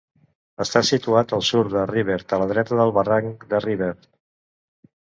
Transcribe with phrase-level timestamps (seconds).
[0.63, 4.15] Està situat al sud de Rivert, a la dreta del barranc de Rivert.